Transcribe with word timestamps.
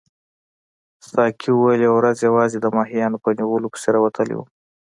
ساقي 1.09 1.49
وویل 1.53 1.81
یوه 1.87 1.97
ورځ 1.99 2.17
یوازې 2.27 2.57
د 2.59 2.65
ماهیانو 2.77 3.21
په 3.23 3.29
نیولو 3.37 3.71
پسې 3.73 3.87
راوتلی 3.95 4.33
وم. 4.35 4.49